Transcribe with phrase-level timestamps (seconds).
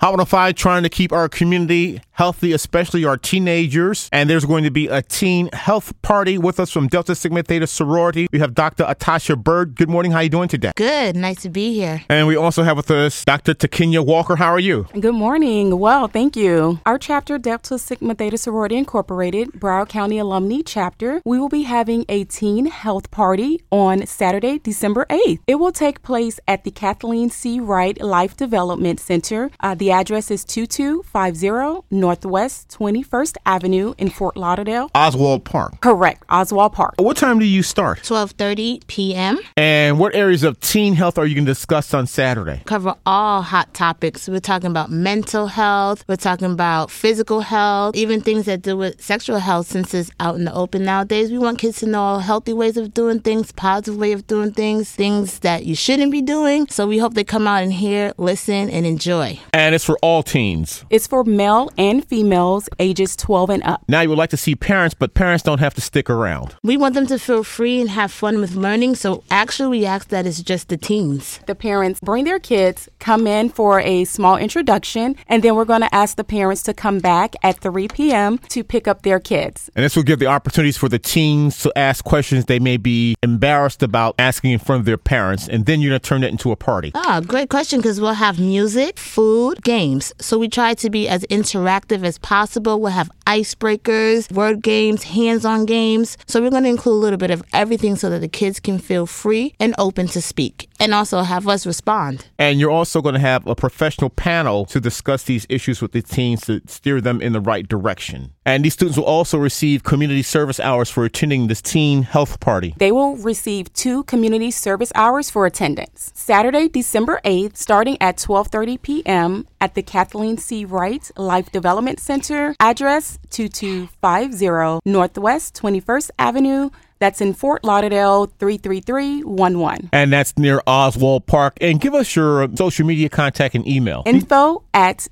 [0.00, 4.08] Hot 105 trying to keep our community healthy, especially our teenagers.
[4.12, 7.66] And there's going to be a teen health party with us from Delta Sigma Theta
[7.66, 8.26] sorority.
[8.32, 8.84] We have Dr.
[8.84, 9.74] Atasha Bird.
[9.74, 10.12] Good morning.
[10.12, 10.72] How are you doing today?
[10.74, 11.16] Good.
[11.16, 12.02] Nice to be here.
[12.08, 13.52] And we also have with us Dr.
[13.52, 14.36] Takinya Walker.
[14.36, 14.86] How are you?
[14.98, 15.78] Good morning.
[15.78, 16.80] Well, thank you.
[16.86, 22.06] Our chapter, Delta Sigma Theta Sorority Incorporated, Broward County Alumni Chapter, we will be having
[22.08, 25.40] a teen health party on Saturday, December 8th.
[25.46, 27.60] It will take place at the Kathleen C.
[27.60, 29.50] Wright Life Development Center.
[29.60, 34.88] Uh, the address is 2250 Northwest 21st Avenue in Fort Lauderdale.
[34.90, 35.80] Osswald Park.
[35.80, 36.94] Correct, Osswald Park.
[36.98, 38.00] What time do you start?
[38.02, 39.38] 12:30 p.m.
[39.56, 42.62] And what areas of teen health are you going to discuss on Saturday?
[42.66, 44.28] Cover all hot topics.
[44.28, 49.00] We're talking about mental health, we're talking about physical health, even things that do with
[49.02, 51.30] sexual health since it's out in the open nowadays.
[51.30, 54.90] We want kids to know healthy ways of doing things, positive way of doing things,
[54.90, 56.66] things that you shouldn't be doing.
[56.68, 59.40] So we hope they come out and hear, listen, and enjoy.
[59.52, 60.84] And it's for all teens.
[60.90, 63.82] It's for male and females ages 12 and up.
[63.88, 66.54] Now you would like to see parents, but parents don't have to stick around.
[66.62, 68.96] We want them to feel free and have fun with learning.
[68.96, 71.40] So actually, we ask that it's just the teens.
[71.46, 75.80] The parents bring their kids, come in for a small introduction, and then we're going
[75.80, 78.36] to ask the parents to come back at 3 p.m.
[78.50, 79.70] to pick up their kids.
[79.74, 83.14] And this will give the opportunities for the teens to ask questions they may be
[83.22, 85.48] embarrassed about asking in front of their parents.
[85.48, 86.92] And then you're going to turn it into a party.
[86.94, 90.12] Ah, great question because we'll have music, food, games.
[90.18, 92.80] So we try to be as interactive as possible.
[92.80, 96.18] We'll have icebreakers, word games, hands on games.
[96.26, 98.80] So we're going to include a little bit of everything so that the kids can
[98.80, 102.26] feel free and open to speak and also have us respond.
[102.36, 106.02] And you're also going to have a professional panel to discuss these issues with the
[106.02, 108.32] teens to steer them in the right direction.
[108.44, 112.74] And these students will also receive community service hours for attending this teen health party.
[112.78, 116.10] They will receive two community service hours for attendance.
[116.14, 119.46] Saturday, December 8th, starting at 12:30 p.m.
[119.60, 120.64] at the Kathleen C.
[120.64, 126.70] Wright Life Development Center, address 2250 Northwest 21st Avenue.
[126.98, 129.88] That's in Fort Lauderdale 33311.
[129.92, 131.56] And that's near Osswald Park.
[131.60, 134.02] And give us your social media contact and email.
[134.04, 135.08] Info at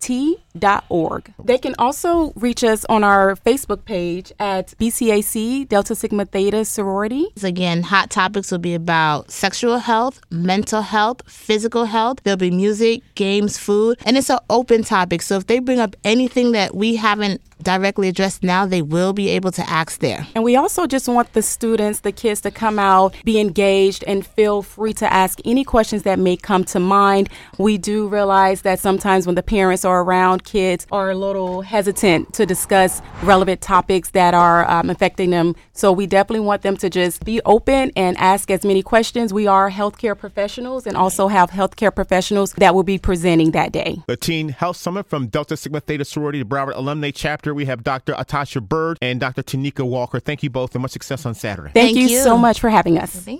[0.00, 1.34] bcacdsT.org.
[1.42, 7.26] They can also reach us on our Facebook page at BCAC Delta Sigma Theta Sorority.
[7.42, 12.18] Again, hot topics will be about sexual health, mental health, physical health.
[12.22, 15.22] There'll be music, games, food, and it's an open topic.
[15.22, 19.28] So if they bring up anything that we haven't directly addressed now, they will be
[19.30, 20.26] able to ask there.
[20.34, 24.24] And we also just want the students, the kids to come out, be engaged, and
[24.24, 27.28] feel free to ask any questions that may come to mind.
[27.58, 32.32] We do realize that sometimes when the parents are around, kids are a little hesitant
[32.34, 35.56] to discuss relevant topics that are um, affecting them.
[35.72, 39.32] So we definitely want them to just be open and ask as many questions.
[39.32, 44.02] We are healthcare professionals and also have healthcare professionals that will be presenting that day.
[44.06, 47.54] The Teen Health Summit from Delta Sigma Theta Sorority, the Broward Alumni Chapter.
[47.54, 48.12] We have Dr.
[48.14, 49.42] Atasha Bird and Dr.
[49.42, 50.20] Tanika Walker.
[50.20, 51.70] Thank you both and much success on Saturday.
[51.72, 52.22] Thank, Thank you you.
[52.22, 53.10] so much for having us.
[53.10, 53.36] Thank